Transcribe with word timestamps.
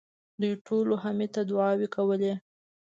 دوی 0.41 0.53
ټولو 0.67 0.93
حميد 1.03 1.29
ته 1.35 1.41
دعاوې 1.49 1.87
کولې. 1.95 2.33